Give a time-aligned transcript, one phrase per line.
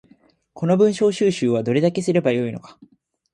[0.55, 2.79] この文章収集はどれだけすれば良いのか